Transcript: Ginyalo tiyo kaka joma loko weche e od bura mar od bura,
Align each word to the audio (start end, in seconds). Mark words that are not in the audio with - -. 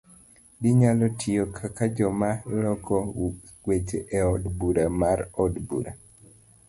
Ginyalo 0.61 1.05
tiyo 1.19 1.43
kaka 1.57 1.85
joma 1.97 2.29
loko 2.63 2.95
weche 3.67 3.97
e 4.19 4.19
od 4.35 4.43
bura 4.57 4.85
mar 5.01 5.19
od 5.43 5.53
bura, 5.67 5.91